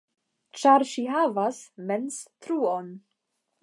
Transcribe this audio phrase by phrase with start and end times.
[0.61, 2.93] Ĉar ŝi havas mens-truon.